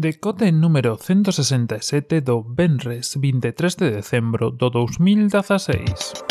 [0.00, 6.24] Decote número 167 do Benres 23 de decembro do 2016.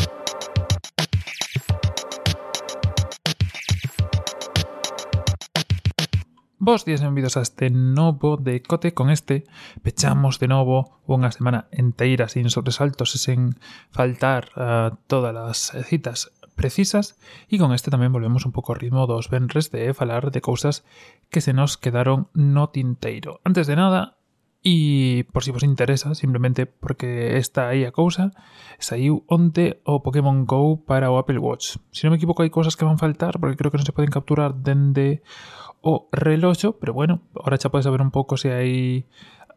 [6.58, 9.46] Bos días, benvidos a este novo decote con este
[9.86, 13.54] pechamos de novo unha semana enteira sin sobresaltos e sen
[13.94, 17.16] faltar a todas as citas precisas
[17.48, 20.84] e con este tamén volvemos un pouco ao ritmo dos venres de falar de cousas
[21.32, 23.40] que se nos quedaron no tinteiro.
[23.48, 24.20] Antes de nada,
[24.60, 28.36] E por si vos interesa, simplemente porque está aí a cousa,
[28.76, 31.80] saiu onte o Pokémon GO para o Apple Watch.
[31.96, 34.12] Se non me equivoco hai cousas que van faltar, porque creo que non se poden
[34.12, 35.24] capturar dende
[35.80, 39.08] o reloxo, pero bueno, ahora xa podes saber un pouco se hai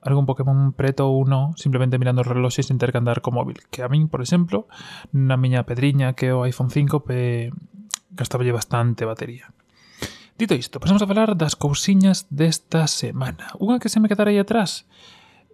[0.03, 3.63] algún Pokémon preto ou non simplemente mirando os reloxes que intercambiar co móvil.
[3.71, 4.67] Que a min, por exemplo,
[5.15, 7.55] na miña pedriña que é o iPhone 5 pe...
[8.13, 9.55] gastaba bastante batería.
[10.39, 13.55] Dito isto, pasamos a falar das cousiñas desta semana.
[13.63, 14.91] Unha que se me quedara aí atrás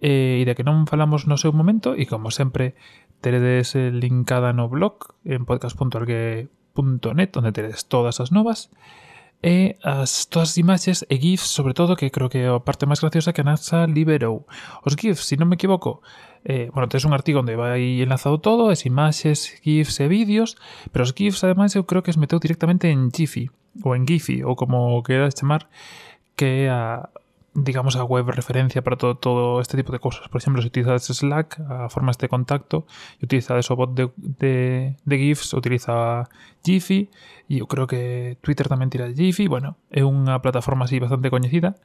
[0.01, 2.73] eh, e da que non falamos no seu momento e como sempre
[3.19, 8.71] teredes linkada no blog en podcast.org.net onde teredes todas as novas.
[8.71, 9.08] E
[9.41, 12.85] e as todas as imaxes e GIFs, sobre todo, que creo que é a parte
[12.85, 14.43] máis graciosa que a NASA liberou.
[14.83, 16.03] Os GIFs, se non me equivoco,
[16.43, 20.59] eh, bueno, tens un artigo onde vai enlazado todo, as imaxes, GIFs e vídeos,
[20.91, 23.47] pero os GIFs, ademais, eu creo que es meteu directamente en Giphy,
[23.83, 25.71] ou en Giphy, ou como quedas chamar,
[26.35, 27.07] que é a,
[27.53, 30.27] digamos, a web referencia para todo, todo este tipo de cosas.
[30.29, 32.85] Por ejemplo, si utilizas Slack, a formas de contacto,
[33.19, 36.29] y utilizas o bot de, de, de, GIFs, utiliza
[36.63, 37.09] Jiffy,
[37.47, 41.79] y eu creo que Twitter tamén tira Jiffy, bueno, é unha plataforma así bastante coñecida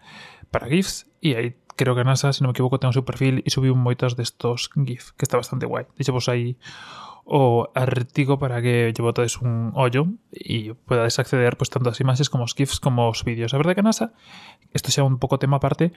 [0.53, 3.09] para GIFs, e aí creo que a NASA, se non me equivoco, ten o seu
[3.09, 5.89] perfil e subiu moitos destos GIF, que está bastante guai.
[5.97, 6.61] Dixe, vos aí
[7.25, 12.29] o artigo para que lle botades un ollo e podades acceder pues, tanto as imaxes
[12.29, 13.57] como os GIFs como os vídeos.
[13.57, 14.13] A verdade que a NASA,
[14.77, 15.97] isto xa un pouco tema aparte,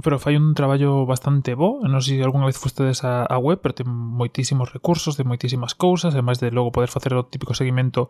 [0.00, 1.84] pero fai un traballo bastante bo.
[1.84, 5.76] Non sei se algunha vez fustedes a, a web, pero ten moitísimos recursos, de moitísimas
[5.76, 8.08] cousas, ademais de logo poder facer o típico seguimento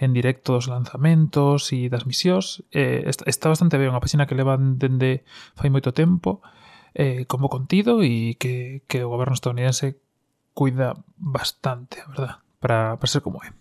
[0.00, 2.64] en directo dos lanzamentos e das misións.
[2.72, 6.40] Eh, está, está bastante ben, unha páxina que levan dende fai moito tempo,
[6.96, 10.00] eh, como contido e que, que o goberno estadounidense
[10.58, 13.54] cuida bastante, a verdad, para, para ser como é.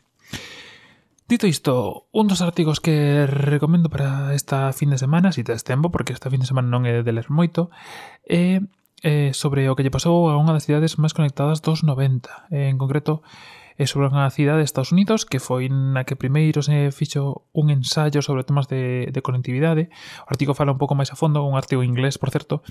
[1.30, 5.62] Dito isto, un dos artigos que recomendo para esta fin de semana, se si tes
[5.62, 7.70] tempo, porque esta fin de semana non é de ler moito,
[8.26, 8.66] é
[9.06, 12.50] eh, sobre o que lle pasou a unha das cidades máis conectadas dos 90.
[12.50, 13.22] En concreto,
[13.78, 17.70] é sobre unha cidade de Estados Unidos que foi na que primeiro se fixo un
[17.70, 19.94] ensayo sobre temas de, de conectividade.
[20.26, 22.66] O artigo fala un pouco máis a fondo, un artigo inglés, por certo,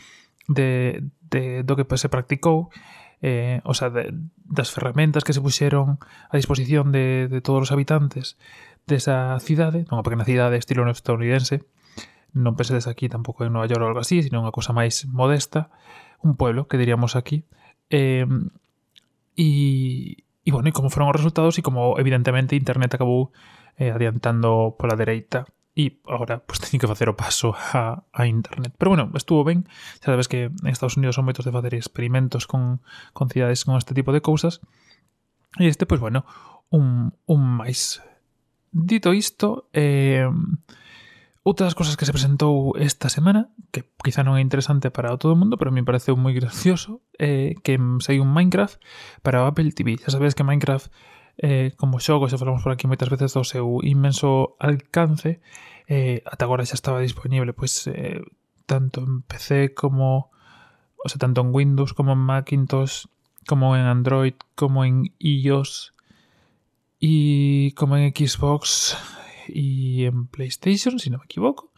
[0.51, 2.75] de, de do que se practicou
[3.23, 4.13] eh, o sea, de,
[4.45, 8.37] das ferramentas que se puxeron a disposición de, de todos os habitantes
[8.87, 11.67] desa cidade, unha pequena cidade estilo estadounidense,
[12.37, 15.73] non pensedes aquí tampouco en Nova York ou algo así, sino unha cousa máis modesta,
[16.23, 17.43] un pueblo que diríamos aquí,
[17.91, 18.29] eh,
[19.35, 19.49] e,
[20.45, 23.35] e bueno, e como foron os resultados e como evidentemente internet acabou
[23.81, 28.73] eh, adiantando pola dereita e agora pois, teñen que facer o paso a, a internet.
[28.81, 29.69] Pero bueno, estuvo ben,
[30.01, 32.81] xa sabes que en Estados Unidos son moitos de facer experimentos con,
[33.13, 34.65] con cidades con este tipo de cousas,
[35.61, 36.25] e este, pois bueno,
[36.73, 38.01] un, un máis.
[38.73, 40.27] Dito isto, eh,
[41.47, 45.39] Outras cosas que se presentou esta semana, que quizá non é interesante para todo o
[45.39, 48.83] mundo, pero a me pareceu moi gracioso, eh, que saiu un Minecraft
[49.23, 49.95] para o Apple TV.
[49.95, 50.91] Xa sabes que Minecraft
[51.39, 55.45] eh, como xogo, xa falamos por aquí moitas veces do seu inmenso alcance,
[55.89, 58.25] eh, ata agora xa estaba disponible pois eh,
[58.65, 60.33] tanto en PC como
[60.97, 63.07] o sea, tanto en Windows como en Macintosh,
[63.47, 65.95] como en Android, como en iOS
[66.99, 68.97] y como en Xbox
[69.49, 71.71] y en PlayStation, si non me equivoco.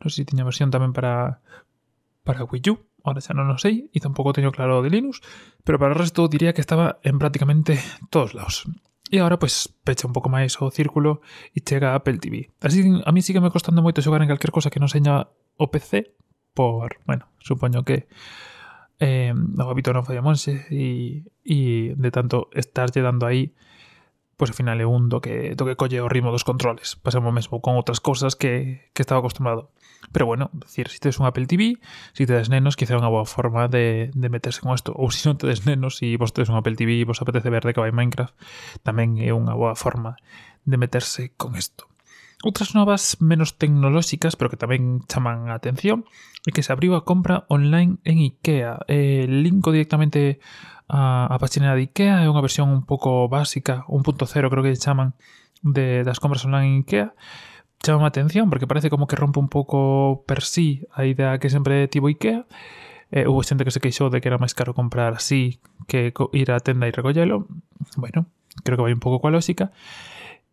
[0.00, 1.44] Non sei se tiña versión tamén para
[2.24, 2.74] para Wii U,
[3.04, 5.20] ahora xa non o sei, e tampouco teño claro de Linux,
[5.66, 7.76] pero para o resto diría que estaba en prácticamente
[8.08, 8.64] todos lados.
[9.12, 11.20] E agora, pois, pecha un pouco máis o círculo
[11.52, 12.48] e chega a Apple TV.
[12.64, 15.28] Así, a mí sí que me costando moito xogar en calquer cosa que non seña
[15.60, 16.16] o PC,
[16.56, 18.08] por, bueno, supoño que
[19.04, 23.52] eh, o hábito non falla monse e de tanto estarlle dando aí
[24.42, 26.98] pois ao final é un do que, do que colle o ritmo dos controles.
[26.98, 29.70] Pasamos mesmo con outras cousas que, que estaba acostumbrado.
[30.10, 31.78] Pero bueno, decir, se si tedes un Apple TV,
[32.10, 34.90] se si tedes nenos, quizá é unha boa forma de, de meterse con isto.
[34.98, 37.22] Ou se si non tedes nenos e si vos tedes un Apple TV e vos
[37.22, 38.34] apetece ver de que vai Minecraft,
[38.82, 40.18] tamén é unha boa forma
[40.66, 41.86] de meterse con isto.
[42.42, 46.02] Outras novas menos tecnolóxicas, pero que tamén chaman a atención,
[46.42, 48.82] é que se abriu a compra online en IKEA.
[48.90, 50.42] Eh, linko directamente
[50.92, 55.16] a, a pastelina de IKEA, é unha versión un pouco básica, 1.0 creo que chaman,
[55.64, 57.16] de, das compras online en IKEA,
[57.80, 61.48] chama a atención porque parece como que rompe un pouco per sí a idea que
[61.48, 62.44] sempre tivo IKEA,
[63.12, 66.48] Eh, hubo xente que se queixou de que era máis caro comprar así que ir
[66.48, 67.44] á tenda e recollelo.
[68.00, 68.24] Bueno,
[68.64, 69.68] creo que vai un pouco coa lógica.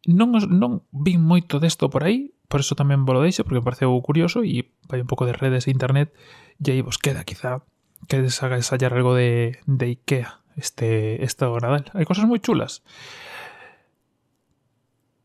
[0.03, 3.95] Non, non vin moito desto por aí, por eso tamén volo deixo, porque me pareceu
[4.03, 6.11] curioso e vai un pouco de redes e internet
[6.59, 7.63] e aí vos queda quizá
[8.07, 11.91] que ensayar algo de, de Ikea este, este Nadal.
[11.93, 12.83] Hay cosas muy chulas.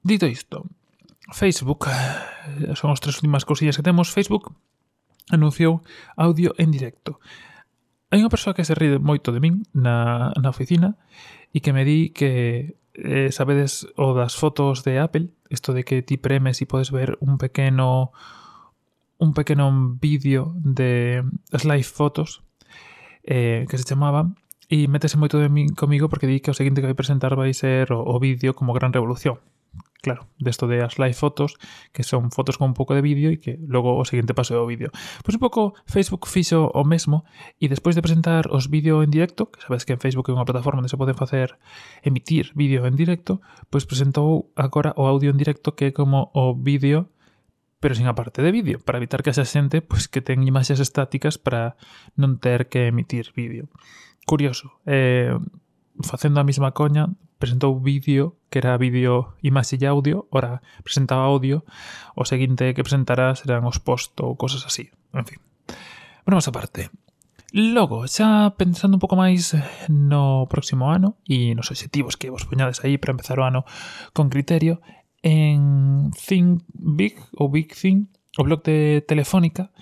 [0.03, 0.67] Dito isto,
[1.33, 4.53] Facebook, eh, son as tres últimas cosillas que temos, Facebook
[5.33, 5.81] anunciou
[6.17, 7.17] audio en directo.
[8.13, 11.01] Hai unha persoa que se ríe moito de min na, na oficina
[11.57, 16.05] e que me di que eh, sabedes o das fotos de Apple, isto de que
[16.05, 18.13] ti premes e podes ver un pequeno
[19.17, 22.45] un pequeno vídeo de as live fotos
[23.25, 24.33] eh, que se chamaba
[24.69, 27.53] e métese moito de min comigo porque di que o seguinte que vai presentar vai
[27.53, 29.41] ser o, o vídeo como gran revolución
[30.05, 31.57] claro, desto de as live fotos,
[31.93, 34.61] que son fotos con un pouco de vídeo e que logo o seguinte paso é
[34.61, 34.93] o vídeo.
[35.25, 37.25] Pois un pouco Facebook fixo o mesmo
[37.57, 40.45] e despois de presentar os vídeo en directo, que sabes que en Facebook é unha
[40.45, 41.57] plataforma onde se poden facer
[42.05, 43.41] emitir vídeo en directo,
[43.73, 47.09] pois presentou agora o audio en directo que é como o vídeo
[47.85, 50.81] pero sin a parte de vídeo, para evitar que esa xente pois, que ten imaxes
[50.81, 51.77] estáticas para
[52.17, 53.69] non ter que emitir vídeo.
[54.25, 55.37] Curioso, eh,
[56.01, 61.69] facendo a mesma coña, presentou vídeo, que era vídeo imaxe e audio, ora presentaba audio,
[62.17, 65.45] o seguinte que presentará serán os post ou cosas así, en fin.
[66.25, 66.89] Bueno, esa aparte,
[67.53, 69.53] Logo, xa pensando un pouco máis
[69.87, 73.63] no próximo ano e nos obxectivos que vos poñades aí para empezar o ano
[74.17, 74.83] con criterio,
[75.25, 79.73] en Think Big ou Big Thing, o blog de Telefónica,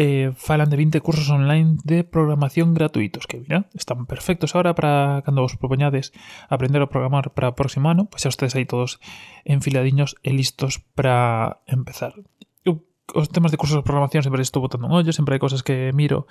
[0.00, 5.20] eh, falan de 20 cursos online de programación gratuitos que, mira, están perfectos ahora para
[5.26, 6.16] cando vos propoñades
[6.48, 8.96] aprender a programar para o próximo ano, pois pues xa ustedes aí todos
[9.44, 12.16] enfiladiños e listos para empezar.
[12.64, 12.80] Eu,
[13.12, 15.92] os temas de cursos de programación sempre estou botando un ollo, sempre hai cosas que
[15.92, 16.24] miro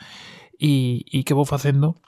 [0.58, 2.00] e, e que vou facendo,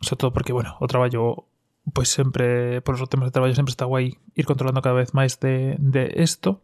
[0.00, 1.50] sobre todo porque, bueno, o traballo
[1.92, 5.38] pois sempre, por os temas de traballo sempre está guai ir controlando cada vez máis
[5.38, 6.62] de, de esto.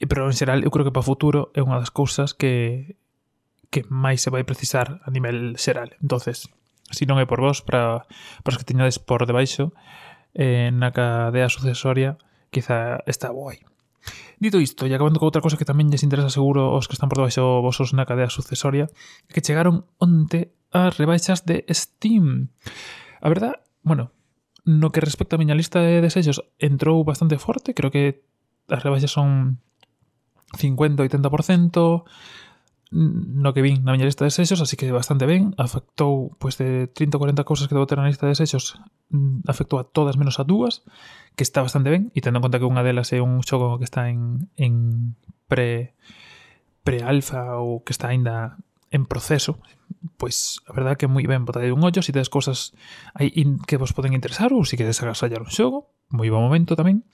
[0.00, 2.96] Pero en xeral eu creo que para o futuro é unha das cousas que
[3.70, 5.94] que máis se vai precisar a nivel xeral.
[6.02, 6.50] Entonces,
[6.90, 8.04] se si non é por vos para,
[8.42, 9.70] para os que teñades por debaixo
[10.34, 12.18] eh, na cadea sucesoria
[12.50, 13.62] quizá está guai.
[14.40, 17.06] Dito isto, e acabando con outra cosa que tamén lles interesa seguro aos que están
[17.06, 18.90] por debaixo vosos na cadea sucesoria,
[19.30, 22.50] que chegaron onte as rebaixas de Steam.
[23.20, 24.10] A verdad, bueno,
[24.64, 28.22] No que respecta a miña lista de desexos, entrou bastante forte, creo que
[28.68, 29.58] as rebaixas son
[30.56, 32.04] 50, 80%,
[32.90, 35.54] no que vin na miña lista de desexos, así que bastante ben.
[35.56, 38.82] Afectou, pois, de 30 ou 40 cousas que debo ter na lista de desexos,
[39.46, 40.82] afectou a todas menos a dúas,
[41.38, 43.86] que está bastante ben, e tendo en conta que unha delas é un xogo que
[43.86, 45.14] está en, en
[45.46, 45.94] pre
[46.82, 48.58] pre-alfa ou que está aínda
[48.90, 49.62] en proceso,
[50.18, 52.74] pois a verdade que moi ben botade un ollo, se si tedes cousas
[53.14, 53.30] aí
[53.66, 57.06] que vos poden interesar ou se si queres agasallar un xogo, moi bo momento tamén,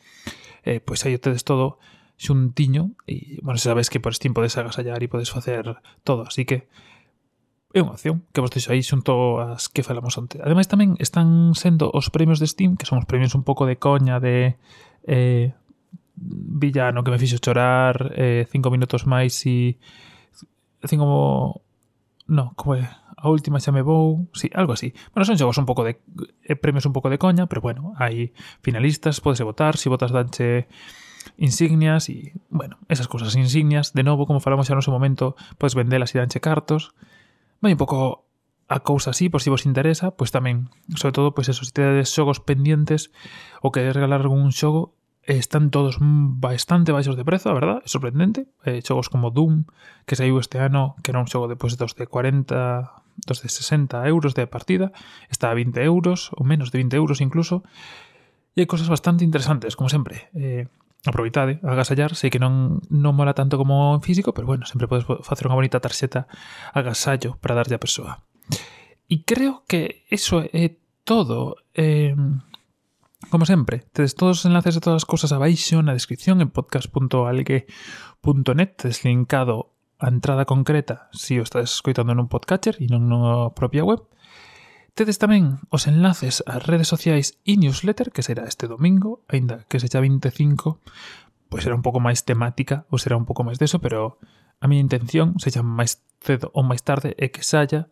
[0.64, 1.76] eh, pois aí tedes todo
[2.17, 6.49] xuntiño e, bueno, se sabes que por Steam podes agasallar e podes facer todo, así
[6.49, 6.64] que
[7.76, 10.40] é unha opción que vos deixo aí xunto as que falamos antes.
[10.40, 13.76] Ademais tamén están sendo os premios de Steam, que son os premios un pouco de
[13.76, 14.56] coña de
[15.05, 15.52] eh,
[16.17, 19.76] villano que me fixo chorar, eh, cinco minutos máis e
[20.88, 21.65] cinco
[22.26, 22.90] No, como é?
[23.17, 24.28] A última xa me vou...
[24.34, 24.93] Sí, algo así.
[25.15, 26.03] Bueno, son xogos un pouco de...
[26.44, 30.12] Eh, premios un pouco de coña, pero bueno, hai finalistas, podes votar, se si votas
[30.12, 30.69] danche
[31.39, 33.94] insignias e, bueno, esas cousas insignias.
[33.94, 36.93] De novo, como falamos xa no seu momento, podes vendelas e danche cartos.
[37.62, 38.27] Vai un pouco
[38.67, 40.67] a cousa así, por si vos interesa, pois tamén,
[40.98, 43.15] sobre todo, pois eso, se si tedes xogos pendientes
[43.62, 44.95] ou queres regalar algún xogo,
[45.26, 48.46] están todos bastante baixos de prezo, a verdad, é sorprendente.
[48.62, 49.66] Eh, xogos como Doom,
[50.06, 53.48] que saiu este ano, que era un xogo de, pues, dos de 40, dos de
[53.50, 54.94] 60 euros de partida,
[55.26, 57.66] está a 20 euros, ou menos de 20 euros incluso,
[58.54, 60.30] e hai cosas bastante interesantes, como sempre.
[60.38, 60.70] Eh,
[61.02, 65.04] aproveitade, agasallar, sei que non, non mola tanto como en físico, pero bueno, sempre podes
[65.26, 66.30] facer unha bonita tarxeta
[66.70, 68.22] agasallo para darlle a persoa.
[69.10, 71.62] E creo que eso é todo.
[71.74, 72.14] Eh,
[73.30, 78.70] Como sempre, tedes todos os enlaces de todas as cousas abaixo na descripción en podcast.algue.net
[78.78, 84.06] deslinkado a entrada concreta se o estás escoitando nun podcatcher e non na propia web.
[84.94, 89.82] Tedes tamén os enlaces ás redes sociais e newsletter que será este domingo, aínda que
[89.82, 90.78] sexa 25,
[91.50, 94.22] pois será un pouco máis temática ou será un pouco máis deso, pero
[94.62, 97.90] a miña intención, sexa máis cedo ou máis tarde, é que saia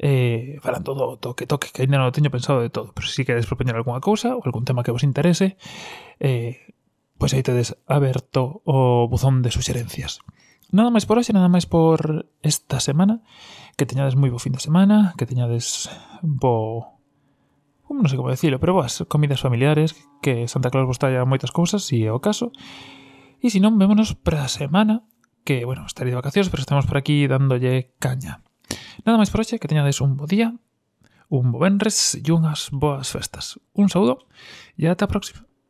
[0.00, 3.20] eh, falan todo toque toque, que ainda non o teño pensado de todo, pero se
[3.20, 5.60] si queres propoñer algunha cousa ou algún tema que vos interese,
[6.24, 6.72] eh,
[7.20, 10.24] pois aí tedes aberto o buzón de suxerencias.
[10.72, 13.20] Nada máis por hoxe, nada máis por esta semana.
[13.76, 15.92] Que teñades moi bo fin de semana, que teñades
[16.24, 16.96] bo...
[17.90, 21.84] Non sei como decirlo, pero boas comidas familiares, que Santa Claus vos talla moitas cousas,
[21.84, 22.56] se é o caso.
[23.42, 25.04] E se non, vémonos para a semana,
[25.44, 28.40] que, bueno, estaré de vacacións, pero estamos por aquí dándolle caña.
[29.04, 30.54] Nada máis por hoxe, que teñades un bo día,
[31.30, 33.56] un bo venres e unhas boas festas.
[33.72, 34.26] Un saúdo
[34.76, 35.49] e ata a próxima.